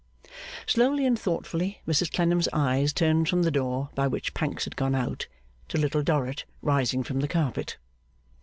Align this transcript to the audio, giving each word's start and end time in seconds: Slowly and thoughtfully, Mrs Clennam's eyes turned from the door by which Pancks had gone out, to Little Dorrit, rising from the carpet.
Slowly 0.65 1.05
and 1.05 1.19
thoughtfully, 1.19 1.83
Mrs 1.87 2.11
Clennam's 2.11 2.49
eyes 2.51 2.91
turned 2.91 3.29
from 3.29 3.43
the 3.43 3.51
door 3.51 3.91
by 3.93 4.07
which 4.07 4.33
Pancks 4.33 4.63
had 4.63 4.75
gone 4.75 4.95
out, 4.95 5.27
to 5.67 5.77
Little 5.77 6.01
Dorrit, 6.01 6.43
rising 6.63 7.03
from 7.03 7.19
the 7.19 7.27
carpet. 7.27 7.77